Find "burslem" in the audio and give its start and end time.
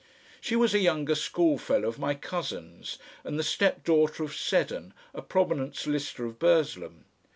6.39-7.05